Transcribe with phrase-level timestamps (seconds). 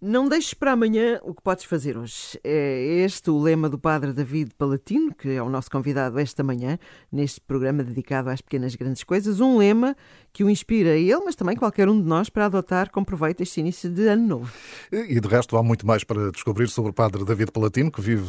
[0.00, 2.38] Não deixes para amanhã o que podes fazer hoje.
[2.44, 6.78] É este o lema do Padre David Palatino, que é o nosso convidado esta manhã,
[7.10, 9.40] neste programa dedicado às pequenas grandes coisas.
[9.40, 9.96] Um lema
[10.32, 13.58] que o inspira ele, mas também qualquer um de nós, para adotar com proveito este
[13.58, 14.52] início de ano novo.
[14.92, 18.24] E de resto há muito mais para descobrir sobre o Padre David Palatino, que vive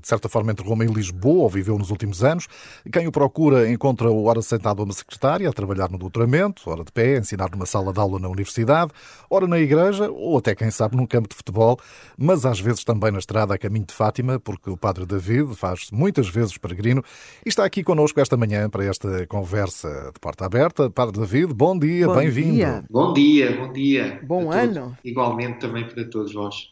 [0.00, 2.46] de certa forma entre Roma e Lisboa, ou viveu nos últimos anos.
[2.92, 6.92] Quem o procura encontra-o ora sentado a uma secretária, a trabalhar no doutoramento, ora de
[6.92, 8.92] pé, a ensinar numa sala de aula na universidade,
[9.28, 11.78] ora na igreja, ou até, quem sabe, num campo de futebol,
[12.16, 15.88] mas às vezes também na estrada a caminho de Fátima, porque o Padre David faz
[15.90, 17.02] muitas vezes peregrino
[17.44, 20.90] e está aqui connosco esta manhã para esta conversa de porta aberta.
[20.90, 22.84] Padre David, bom dia, bem-vindo.
[22.90, 24.20] Bom dia, bom dia.
[24.22, 24.96] Bom ano.
[25.04, 26.70] Igualmente também para todos vós.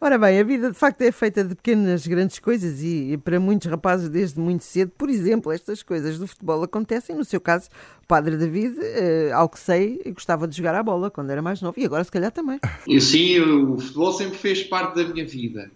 [0.00, 3.70] Ora bem, a vida de facto é feita de pequenas grandes coisas e para muitos
[3.70, 7.16] rapazes desde muito cedo, por exemplo, estas coisas do futebol acontecem.
[7.16, 7.68] No seu caso,
[8.04, 11.62] o padre David, eh, ao que sei, gostava de jogar a bola quando era mais
[11.62, 12.60] novo e agora se calhar também.
[13.00, 15.70] Sim, o futebol sempre fez parte da minha vida.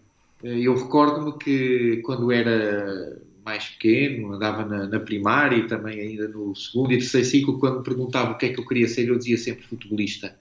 [0.45, 6.29] Eh, eu recordo-me que quando era mais pequeno, andava na, na, primária e também ainda
[6.29, 9.09] no segundo e terceiro ciclo, quando me perguntava o que é que eu queria ser,
[9.09, 10.37] eu dizia sempre futebolista.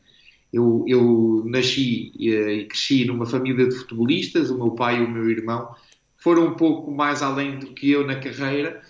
[0.52, 5.10] Eu, eu nasci eh, e cresci numa família de futebolistas, o meu pai e o
[5.10, 5.74] meu irmão
[6.18, 8.82] foram um pouco mais além do que eu na carreira,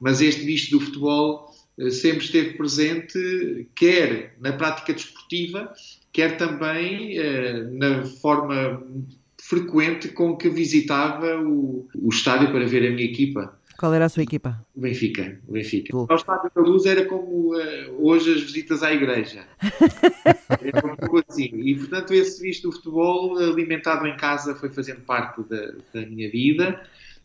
[0.00, 1.54] mas este bicho do futebol
[1.90, 5.72] sempre esteve presente, quer na prática desportiva,
[6.12, 8.82] quer também eh, na forma
[9.40, 13.56] frequente com que visitava o, o estádio para ver a minha equipa.
[13.78, 14.58] Qual era a sua equipa?
[14.74, 15.38] O Benfica.
[15.46, 15.94] O Benfica.
[15.94, 19.46] O Estádio da Luz era como uh, hoje as visitas à igreja.
[20.62, 21.50] era um pouco assim.
[21.52, 26.30] E, portanto, esse visto do futebol alimentado em casa foi fazendo parte da, da minha
[26.30, 26.80] vida.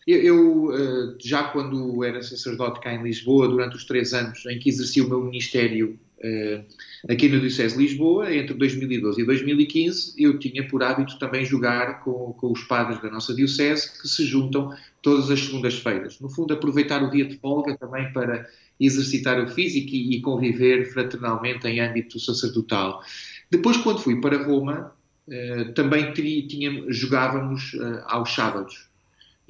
[0.08, 4.58] Eu, eu uh, já quando era sacerdote cá em Lisboa, durante os três anos em
[4.58, 10.14] que exerci o meu ministério uh, aqui no Diocese de Lisboa, entre 2012 e 2015,
[10.18, 14.26] eu tinha por hábito também jogar com, com os padres da nossa Diocese, que se
[14.26, 16.20] juntam todas as segundas-feiras.
[16.20, 18.48] No fundo, aproveitar o dia de folga também para
[18.80, 23.04] exercitar o físico e, e conviver fraternalmente em âmbito sacerdotal.
[23.52, 24.94] Depois, quando fui para Roma,
[25.30, 28.91] eh, também tinha, jogávamos eh, aos sábados.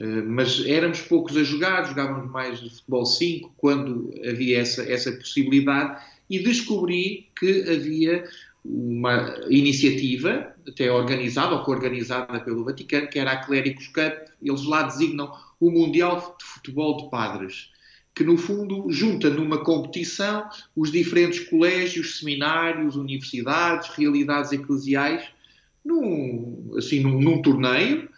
[0.01, 5.11] Eh, mas éramos poucos a jogar, jogávamos mais de futebol 5 quando havia essa, essa
[5.11, 8.23] possibilidade e descobri que havia
[8.65, 14.13] uma iniciativa, até organizada ou coorganizada pelo Vaticano, que era a Clérigos Cup.
[14.41, 17.69] Eles lá designam o Mundial de Futebol de Padres,
[18.15, 25.23] que no fundo junta numa competição os diferentes colégios, seminários, universidades, realidades eclesiais,
[25.85, 28.10] num, assim, num, num torneio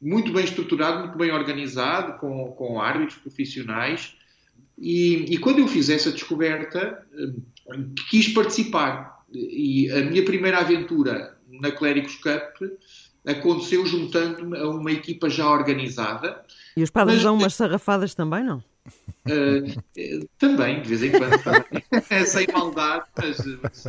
[0.00, 4.14] muito bem estruturado, muito bem organizado, com, com árbitros profissionais
[4.80, 7.78] e, e, quando eu fiz essa descoberta, eh,
[8.08, 9.22] quis participar.
[9.30, 12.62] E a minha primeira aventura na Clérigos Cup
[13.26, 16.42] aconteceu juntando-me a uma equipa já organizada.
[16.74, 18.64] E os padres mas, dão umas sarrafadas também, não?
[19.26, 21.30] Uh, também, de vez em quando,
[22.26, 23.86] sem maldade, mas, mas,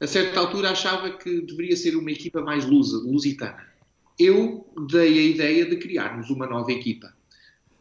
[0.00, 3.73] a certa altura achava que deveria ser uma equipa mais lusa, lusitana.
[4.18, 7.12] Eu dei a ideia de criarmos uma nova equipa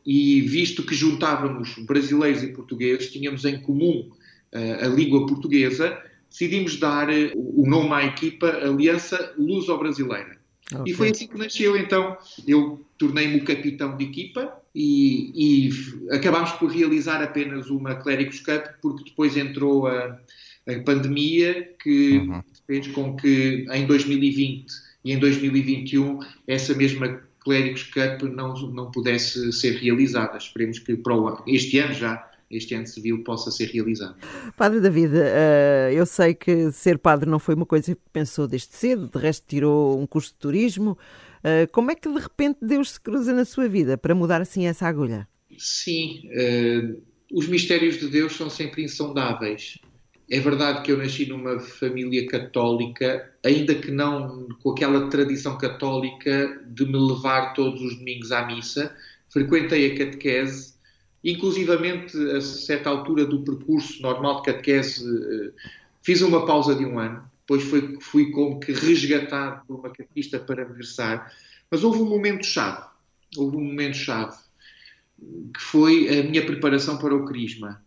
[0.05, 4.09] e visto que juntávamos brasileiros e portugueses, tínhamos em comum
[4.53, 5.97] uh, a língua portuguesa,
[6.29, 10.37] decidimos dar uh, o nome à equipa Aliança Luso-Brasileira.
[10.71, 10.93] Okay.
[10.93, 11.77] E foi assim que nasceu.
[11.77, 12.17] Então,
[12.47, 15.69] eu tornei-me o capitão de equipa e, e
[16.11, 20.19] acabámos por realizar apenas uma Clérigos Cup, porque depois entrou a,
[20.67, 22.41] a pandemia que uhum.
[22.65, 24.65] fez com que em 2020
[25.03, 30.37] e em 2021 essa mesma Clérigos Cup não, não pudesse ser realizada.
[30.37, 34.15] Esperemos que para o, este ano já este ano civil possa ser realizado.
[34.55, 38.75] Padre David, eh, eu sei que ser padre não foi uma coisa que pensou desde
[38.75, 40.97] cedo, de resto tirou um curso de turismo.
[41.43, 44.67] Eh, como é que de repente Deus se cruza na sua vida para mudar assim
[44.67, 45.27] essa agulha?
[45.57, 46.95] Sim, eh,
[47.31, 49.79] os mistérios de Deus são sempre insondáveis.
[50.33, 56.59] É verdade que eu nasci numa família católica, ainda que não com aquela tradição católica
[56.65, 58.97] de me levar todos os domingos à missa.
[59.29, 60.73] Frequentei a catequese,
[61.23, 65.51] inclusivamente a certa altura do percurso normal de catequese, eh,
[66.01, 67.23] fiz uma pausa de um ano.
[67.41, 71.31] Depois fui, fui como que resgatado por uma catequista para regressar.
[71.69, 72.87] Mas houve um momento-chave.
[73.37, 74.35] Houve um momento-chave
[75.53, 77.83] que foi a minha preparação para o Crisma.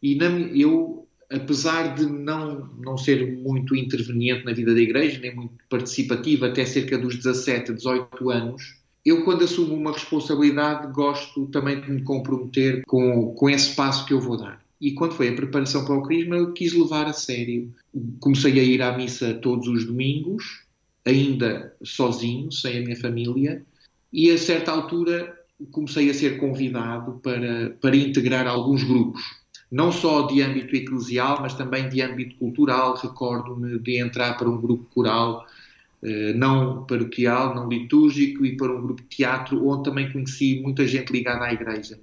[0.00, 5.34] E na, eu apesar de não, não ser muito interveniente na vida da igreja, nem
[5.34, 11.80] muito participativa, até cerca dos 17, 18 anos, eu, quando assumo uma responsabilidade, gosto também
[11.80, 14.62] de me comprometer com, com esse passo que eu vou dar.
[14.80, 17.72] E quando foi a preparação para o Crisma, eu quis levar a sério.
[18.20, 20.62] Comecei a ir à missa todos os domingos,
[21.04, 23.64] ainda sozinho, sem a minha família,
[24.12, 25.36] e a certa altura
[25.72, 29.22] comecei a ser convidado para, para integrar alguns grupos,
[29.70, 32.96] não só de âmbito eclesial, mas também de âmbito cultural.
[32.96, 35.46] Recordo-me de entrar para um grupo coral
[36.02, 40.86] eh, não paroquial, não litúrgico e para um grupo de teatro, onde também conheci muita
[40.86, 41.98] gente ligada à igreja.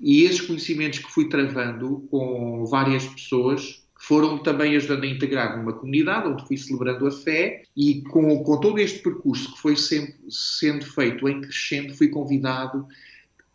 [0.00, 5.74] E esses conhecimentos que fui travando com várias pessoas foram também ajudando a integrar numa
[5.74, 10.14] comunidade onde fui celebrando a fé e com, com todo este percurso que foi sempre
[10.30, 12.86] sendo feito em crescendo, fui convidado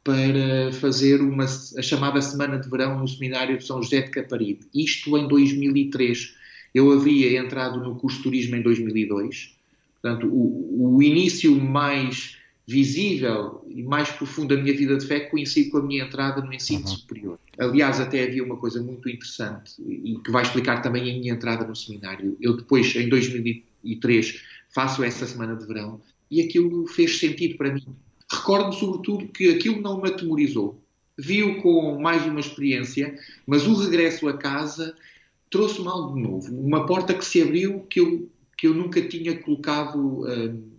[0.06, 4.60] para fazer uma, a chamada Semana de Verão no Seminário de São José de Caparibe.
[4.72, 6.36] Isto em 2003.
[6.76, 9.58] Eu havia entrado no curso de turismo em 2002.
[10.00, 12.38] Portanto, o, o início mais
[12.68, 16.54] visível e mais profundo da minha vida de fé coincide com a minha entrada no
[16.54, 16.88] ensino uhum.
[16.88, 17.40] superior.
[17.58, 21.66] Aliás, até havia uma coisa muito interessante e que vai explicar também a minha entrada
[21.66, 22.38] no seminário.
[22.40, 26.00] Eu depois, em 2003, faço essa semana de verão
[26.30, 27.88] e aquilo fez sentido para mim.
[28.32, 30.82] Recordo-me, sobretudo, que aquilo não me atemorizou.
[31.18, 33.18] Vi-o com mais uma experiência,
[33.48, 34.96] mas o regresso a casa
[35.50, 36.54] trouxe-me algo de novo.
[36.60, 40.26] Uma porta que se abriu que eu, que eu nunca tinha colocado.
[40.26, 40.76] Hum,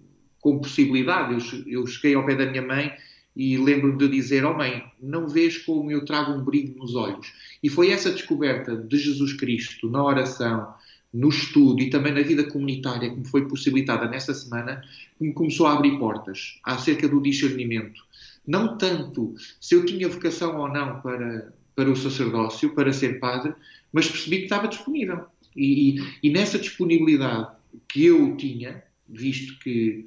[0.46, 1.34] como possibilidade.
[1.34, 2.92] Eu, eu cheguei ao pé da minha mãe
[3.34, 7.32] e lembro-me de dizer: Oh mãe, não vês como eu trago um brilho nos olhos?
[7.60, 10.72] E foi essa descoberta de Jesus Cristo na oração,
[11.16, 14.82] no estudo e também na vida comunitária que me foi possibilitada nesta semana
[15.18, 18.04] me começou a abrir portas acerca do discernimento.
[18.46, 23.54] Não tanto se eu tinha vocação ou não para, para o sacerdócio, para ser padre,
[23.90, 25.24] mas percebi que estava disponível.
[25.56, 27.48] E, e, e nessa disponibilidade
[27.88, 30.06] que eu tinha, visto que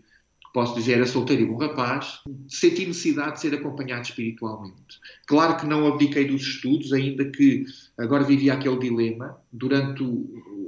[0.53, 4.99] posso dizer, era solteiro e bom rapaz, senti necessidade de ser acompanhado espiritualmente.
[5.27, 7.65] Claro que não abdiquei dos estudos, ainda que
[7.97, 10.03] agora vivia aquele dilema, durante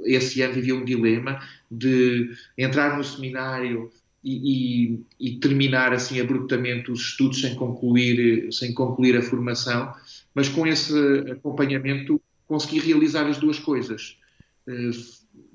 [0.04, 1.40] esse ano vivia um dilema
[1.70, 3.90] de entrar no seminário
[4.22, 9.92] e, e, e, terminar assim abruptamente os estudos sem concluir, sem concluir a formação,
[10.32, 10.94] mas com esse
[11.30, 14.16] acompanhamento consegui realizar as duas coisas.
[14.66, 14.90] Uh,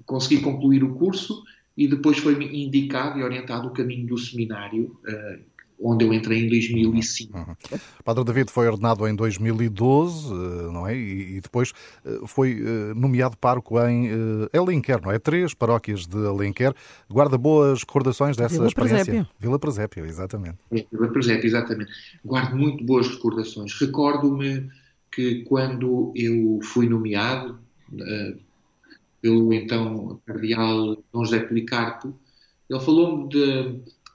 [0.06, 1.44] consegui concluir o curso
[1.78, 5.40] e depois foi-me indicado e orientado o caminho do seminário, uh,
[5.80, 7.38] onde eu entrei em 2005.
[7.38, 7.80] Uhum.
[8.04, 10.96] Padre David foi ordenado em 2012, eh, não é?
[10.96, 11.74] E, depois
[12.06, 12.60] eh, foi
[12.96, 14.10] nomeado pároco em
[14.54, 15.20] Alenquer, não é?
[15.20, 16.74] Três paróquias de Alenquer.
[17.10, 19.06] Guarda boas recordações dessa Vila experiência?
[19.06, 19.28] Presépio.
[19.40, 20.58] Vila Presépio, exatamente.
[20.72, 21.92] É, Vila Presépio, exatamente.
[22.26, 23.74] Guardo muito boas recordações.
[23.80, 24.70] Recordo-me
[25.12, 27.60] que quando eu fui nomeado,
[29.22, 32.18] pelo então cardeal Dom José Policarpo,
[32.70, 33.30] ele falou-me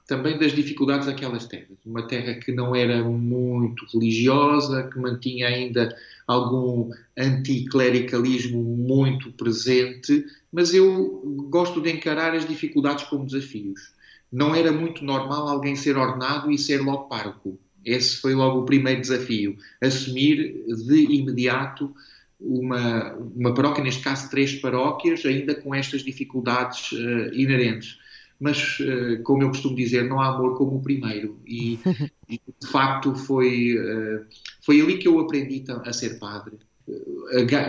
[0.06, 1.78] também das dificuldades daquelas terras.
[1.84, 5.94] Uma terra que não era muito religiosa, que mantinha ainda
[6.26, 13.92] algum anticlericalismo muito presente, mas eu gosto de encarar as dificuldades como desafios.
[14.30, 17.58] Não era muito normal alguém ser ordenado e ser logo pároco.
[17.84, 19.56] Esse foi logo o primeiro desafio.
[19.80, 21.92] Assumir de imediato
[22.40, 27.98] uma, uma paróquia, neste caso três paróquias, ainda com estas dificuldades uh, inerentes.
[28.42, 31.38] Mas, uh, como eu costumo dizer, não há amor como o primeiro.
[31.46, 31.78] E,
[32.28, 34.26] e de facto, foi, uh,
[34.60, 36.58] foi ali que eu aprendi a ser padre.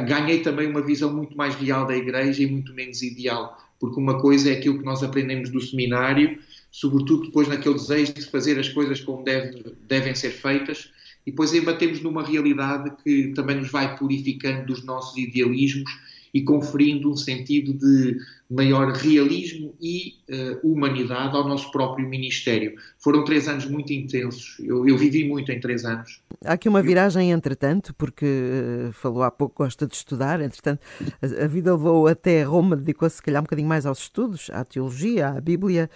[0.08, 4.20] ganhei também uma visão muito mais real da Igreja e muito menos ideal, porque uma
[4.20, 6.40] coisa é aquilo que nós aprendemos do seminário,
[6.72, 10.90] sobretudo depois naquele desejo de fazer as coisas como deve, devem ser feitas,
[11.24, 15.92] e depois embatemos numa realidade que também nos vai purificando dos nossos idealismos
[16.34, 18.18] e conferindo um sentido de
[18.50, 22.74] maior realismo e uh, humanidade ao nosso próprio ministério.
[22.98, 26.22] Foram três anos muito intensos, eu, eu vivi muito em três anos.
[26.44, 30.82] Há aqui uma viragem, entretanto, porque uh, falou há pouco, gosta de estudar, entretanto,
[31.22, 34.66] a, a vida levou até Roma, dedicou-se, se calhar, um bocadinho mais aos estudos, à
[34.66, 35.90] teologia, à Bíblia.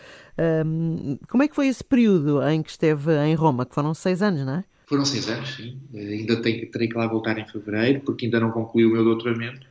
[0.66, 4.22] Um, como é que foi esse período em que esteve em Roma, que foram seis
[4.22, 4.64] anos, não é?
[4.88, 5.78] Foram seis anos, sim.
[5.94, 9.04] Eh, ainda tenho, terei que lá voltar em fevereiro, porque ainda não concluí o meu
[9.04, 9.68] doutoramento.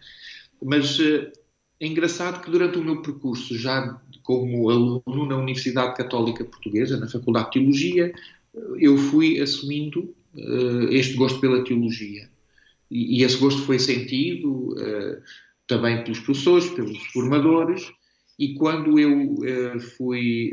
[0.62, 1.30] Mas uh,
[1.80, 7.08] é engraçado que durante o meu percurso, já como aluno na Universidade Católica Portuguesa, na
[7.08, 8.12] Faculdade de Teologia,
[8.78, 12.28] eu fui assumindo uh, este gosto pela teologia.
[12.90, 15.22] E, e, esse gosto foi sentido uh,
[15.66, 17.90] também pelos professores, pelos formadores,
[18.38, 19.34] e quando eu
[19.96, 20.50] fui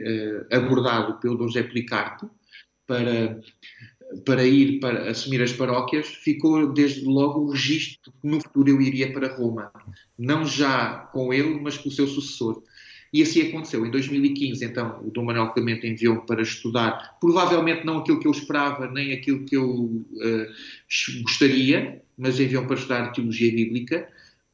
[0.50, 2.32] abordado pelo Dom José Policarpo
[2.88, 3.42] para
[4.26, 8.82] para ir para assumir as paróquias, ficou desde logo o registro que no futuro eu
[8.82, 9.72] iria para Roma.
[10.18, 12.62] Não já com ele, mas com o seu sucessor.
[13.14, 13.86] E assim aconteceu.
[13.86, 18.32] Em 2015, então, o Dom Manuel Clemente enviou-me para estudar, provavelmente não aquilo que eu
[18.32, 24.10] esperava, nem aquilo que eu uh, gostaria, mas enviou-me para estudar Teologia Bíblica,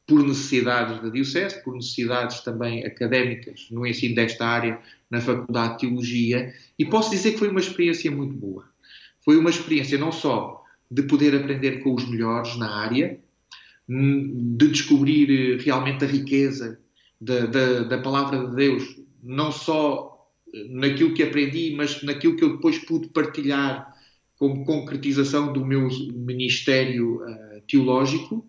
[0.06, 5.78] por necessidades da Diocese, por necessidades também académicas no ensino desta área na Faculdade de
[5.80, 8.69] Teologia, e posso dizer que foi uma experiência muito boa.
[9.24, 13.18] Foi uma experiência não só de poder aprender com os melhores na área,
[13.88, 16.80] hum, de descobrir eh, realmente a riqueza
[17.20, 22.44] da, da, da palavra de Deus, não só eh, naquilo que aprendi, mas naquilo que
[22.44, 23.94] eu depois pude partilhar
[24.36, 28.46] como concretização do meu ministério uh, teológico,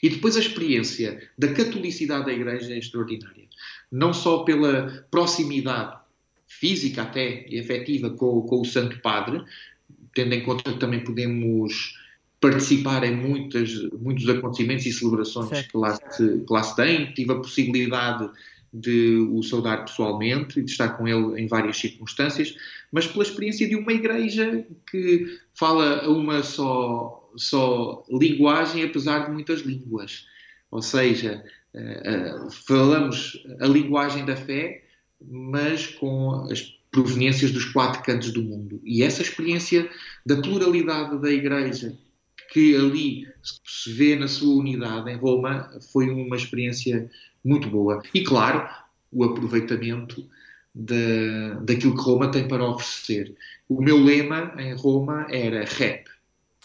[0.00, 3.48] e depois a experiência da catolicidade da Igreja é extraordinária.
[3.90, 5.98] Não só pela proximidade
[6.46, 9.42] física até e afetiva com, com o Santo Padre,
[10.14, 11.94] tendo em conta que também podemos
[12.40, 17.12] participar em muitas, muitos acontecimentos e celebrações que lá, se, que lá se tem.
[17.12, 18.30] Tive a possibilidade
[18.72, 22.54] de o saudar pessoalmente e de estar com ele em várias circunstâncias,
[22.92, 29.60] mas pela experiência de uma igreja que fala uma só, só linguagem, apesar de muitas
[29.60, 30.26] línguas.
[30.70, 31.42] Ou seja,
[31.74, 34.85] uh, uh, falamos a linguagem da fé,
[35.20, 38.80] mas com as proveniências dos quatro cantos do mundo.
[38.84, 39.88] E essa experiência
[40.24, 41.96] da pluralidade da igreja,
[42.50, 43.28] que ali
[43.64, 47.10] se vê na sua unidade em Roma, foi uma experiência
[47.44, 48.02] muito boa.
[48.14, 48.68] E claro,
[49.12, 50.26] o aproveitamento
[50.74, 53.34] de, daquilo que Roma tem para oferecer.
[53.68, 56.04] O meu lema em Roma era rap.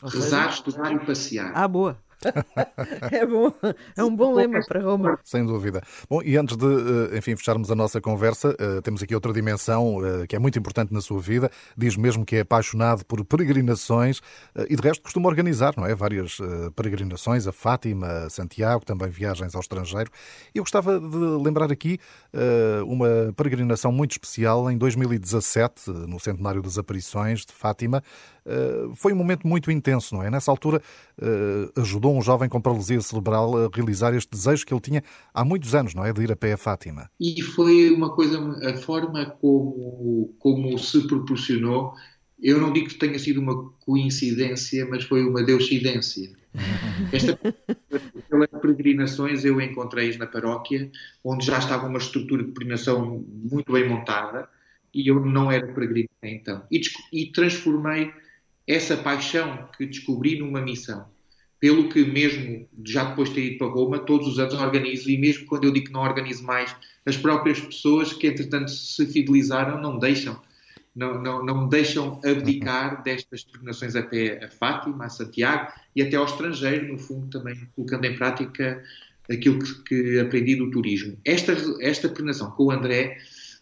[0.03, 1.51] Rezar, estudar e passear.
[1.55, 1.97] Ah, boa.
[3.11, 3.51] é bom,
[3.97, 5.19] é um bom lema para Roma.
[5.23, 5.81] Sem dúvida.
[6.09, 10.05] Bom, e antes de, eh, enfim, fecharmos a nossa conversa, eh, temos aqui outra dimensão
[10.05, 11.49] eh, que é muito importante na sua vida.
[11.75, 14.21] Diz mesmo que é apaixonado por peregrinações
[14.69, 15.95] e de resto costuma organizar, não é?
[15.95, 16.37] Várias
[16.75, 20.11] peregrinações a Fátima, a Santiago, também viagens ao estrangeiro.
[20.53, 21.99] Eu gostava de lembrar aqui
[22.85, 28.03] uma peregrinação muito especial em 2017, no centenário das aparições de Fátima.
[28.95, 30.29] Foi um momento muito intenso, não é?
[30.29, 30.81] Nessa altura
[31.77, 35.03] ajudou ajudou um jovem com paralisia cerebral a realizar este desejo que ele tinha
[35.33, 36.11] há muitos anos, não é?
[36.11, 37.09] De ir a pé a Fátima.
[37.19, 38.37] E foi uma coisa,
[38.69, 41.93] a forma como, como se proporcionou,
[42.39, 46.31] eu não digo que tenha sido uma coincidência, mas foi uma deusidência.
[47.13, 47.39] Esta,
[48.29, 50.91] pelas peregrinações eu encontrei na paróquia,
[51.23, 54.49] onde já estava uma estrutura de peregrinação muito bem montada,
[54.93, 56.63] e eu não era peregrino então.
[56.69, 56.81] E,
[57.13, 58.11] e transformei
[58.67, 61.05] essa paixão que descobri numa missão
[61.61, 65.17] pelo que mesmo já depois de ter ido para Roma, todos os anos organizo, e
[65.17, 66.75] mesmo quando eu digo que não organizo mais,
[67.05, 70.41] as próprias pessoas que entretanto se fidelizaram não deixam,
[70.95, 73.03] não, não, não deixam abdicar uhum.
[73.03, 78.05] destas peregrinações até a Fátima, a Santiago e até ao estrangeiro, no fundo também colocando
[78.05, 78.83] em prática
[79.29, 81.15] aquilo que, que aprendi do turismo.
[81.23, 83.19] Esta, esta peregrinação com o André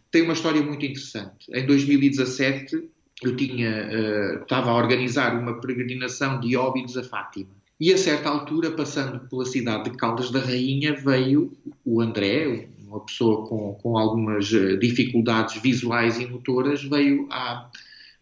[0.10, 1.52] tem uma história muito interessante.
[1.54, 2.82] Em 2017
[3.24, 8.28] eu tinha, uh, estava a organizar uma peregrinação de Óbidos a Fátima e a certa
[8.28, 13.98] altura, passando pela cidade de Caldas da Rainha, veio o André, uma pessoa com, com
[13.98, 17.72] algumas eh, dificuldades visuais e motoras, veio à,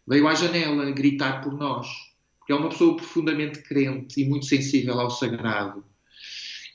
[0.06, 1.88] veio à janela gritar por nós.
[2.38, 5.84] Porque é uma pessoa profundamente crente e muito sensível ao sagrado.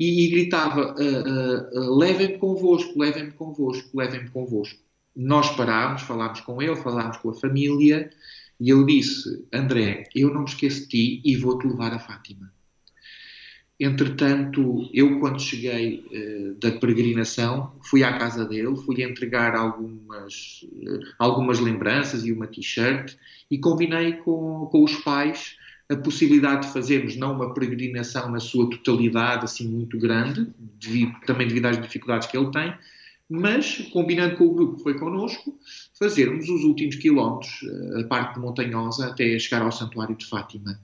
[0.01, 4.81] E, e gritava: uh, uh, uh, levem-me convosco, levem-me convosco, levem-me convosco.
[5.15, 8.11] Nós parámos, falámos com ele, falámos com a família,
[8.59, 12.53] e ele disse: André, eu não me esqueço de ti e vou-te levar a Fátima.
[13.85, 21.01] Entretanto, eu quando cheguei uh, da peregrinação, fui à casa dele, fui entregar algumas, uh,
[21.19, 23.17] algumas lembranças e uma t-shirt
[23.51, 25.57] e combinei com, com os pais
[25.91, 30.47] a possibilidade de fazermos não uma peregrinação na sua totalidade, assim muito grande,
[30.79, 32.73] devido, também devido às dificuldades que ele tem,
[33.29, 35.59] mas combinando com o grupo que foi connosco,
[35.99, 40.79] fazermos os últimos quilómetros, eh, a parte montanhosa, até chegar ao Santuário de Fátima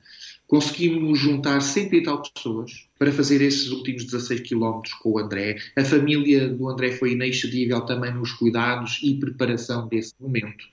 [0.49, 5.59] conseguimos juntar 100 e tal pessoas para fazer esses últimos 16 quilómetros com o André.
[5.77, 10.65] A família do André foi inexcedível também nos cuidados e preparação desse momento.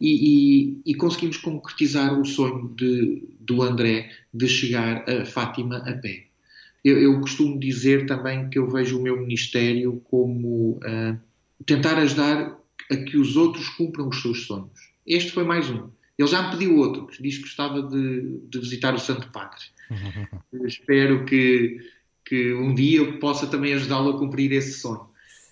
[0.00, 5.92] E, e, e conseguimos concretizar o sonho de, do André de chegar a Fátima a
[5.92, 6.24] pé.
[6.84, 11.18] Eu, eu, costumo dizer também que eu vejo o meu ministério como uh,
[11.64, 12.58] tentar ajudar
[12.90, 14.92] a que os outros cumpram os seus sonhos.
[15.06, 15.88] Este foi mais um.
[16.18, 19.60] Ele já me pediu outro, que diz que gostava de, de visitar o Santo Padre.
[20.66, 21.78] espero que,
[22.24, 25.08] que um dia eu possa também ajudá-lo a cumprir esse sonho.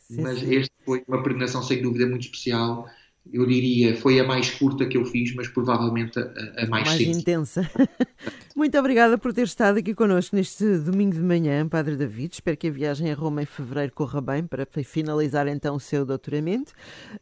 [0.08, 0.54] Sim, Mas sim.
[0.54, 2.88] este foi uma peregrinação sem dúvida muito especial
[3.30, 6.22] eu diria, foi a mais curta que eu fiz, mas provavelmente a,
[6.62, 7.70] a mais, mais intensa.
[8.62, 12.34] Muito obrigada por ter estado aqui connosco neste domingo de manhã, Padre David.
[12.34, 16.06] Espero que a viagem a Roma em fevereiro corra bem para finalizar então o seu
[16.06, 16.72] doutoramento.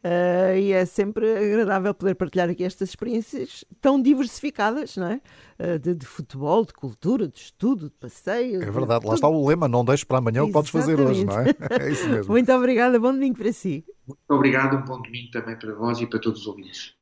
[0.03, 5.21] Uh, e é sempre agradável poder partilhar aqui estas experiências tão diversificadas, não é?
[5.59, 8.61] Uh, de, de, futebol, de cultura, de estudo, de passeio.
[8.61, 11.25] É verdade, lá está o lema: não deixes para amanhã o que podes fazer hoje,
[11.25, 11.45] não é?
[11.81, 12.31] É isso mesmo.
[12.31, 13.83] Muito obrigada, bom domingo para si.
[14.05, 16.93] Muito obrigado, um bom domingo também para vós e para todos os ouvintes.